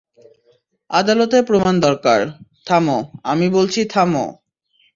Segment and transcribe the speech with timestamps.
[0.91, 2.19] আদালতের প্রমাণ দরকার,-
[2.67, 2.97] থামো,
[3.23, 4.25] আমি বলছি থামো।